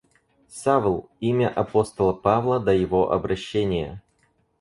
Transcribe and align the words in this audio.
Савл— 0.49 1.09
имя 1.21 1.47
апостола 1.47 2.11
Павла 2.11 2.59
до 2.59 2.71
его 2.71 3.11
обращения. 3.11 4.01